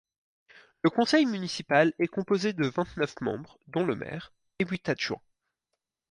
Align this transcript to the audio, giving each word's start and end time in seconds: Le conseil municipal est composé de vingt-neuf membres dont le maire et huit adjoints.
Le 0.81 0.89
conseil 0.89 1.27
municipal 1.27 1.93
est 1.99 2.07
composé 2.07 2.53
de 2.53 2.65
vingt-neuf 2.67 3.13
membres 3.21 3.59
dont 3.67 3.85
le 3.85 3.95
maire 3.95 4.33
et 4.57 4.65
huit 4.65 4.89
adjoints. 4.89 5.21